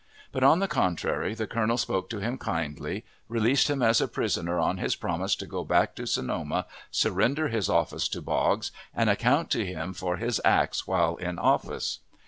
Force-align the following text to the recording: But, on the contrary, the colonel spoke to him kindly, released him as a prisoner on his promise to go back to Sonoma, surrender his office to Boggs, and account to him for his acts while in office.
But, 0.31 0.43
on 0.43 0.57
the 0.57 0.67
contrary, 0.67 1.35
the 1.35 1.45
colonel 1.45 1.77
spoke 1.77 2.09
to 2.09 2.17
him 2.17 2.39
kindly, 2.39 3.05
released 3.29 3.69
him 3.69 3.83
as 3.83 4.01
a 4.01 4.07
prisoner 4.07 4.57
on 4.57 4.79
his 4.79 4.95
promise 4.95 5.35
to 5.35 5.45
go 5.45 5.63
back 5.63 5.93
to 5.93 6.07
Sonoma, 6.07 6.65
surrender 6.89 7.49
his 7.49 7.69
office 7.69 8.07
to 8.07 8.19
Boggs, 8.23 8.71
and 8.95 9.11
account 9.11 9.51
to 9.51 9.63
him 9.63 9.93
for 9.93 10.17
his 10.17 10.41
acts 10.43 10.87
while 10.87 11.17
in 11.17 11.37
office. 11.37 11.99